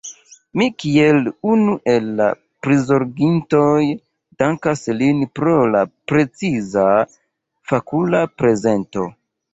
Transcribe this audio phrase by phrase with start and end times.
[0.59, 1.17] Mi kiel
[1.55, 2.29] unu el la
[2.67, 3.83] prizorgintoj
[4.43, 6.87] dankas lin pro la preciza,
[7.73, 9.07] fakula prezento.